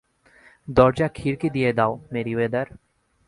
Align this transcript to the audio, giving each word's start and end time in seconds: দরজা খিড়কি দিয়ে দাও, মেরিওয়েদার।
দরজা 0.67 1.07
খিড়কি 1.07 1.47
দিয়ে 1.49 1.71
দাও, 1.73 1.91
মেরিওয়েদার। 2.11 2.67